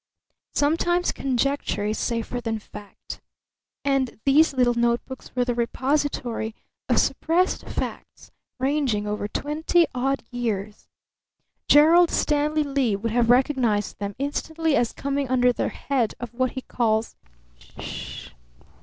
[0.55, 3.21] Sometimes conjecture is safer than fact.
[3.85, 6.55] And these little notebooks were the repository
[6.89, 10.87] of suppressed facts ranging over twenty odd years.
[11.67, 16.53] Gerald Stanley Lee would have recognized them instantly as coming under the head of what
[16.53, 17.15] he calls
[17.79, 18.29] Sh!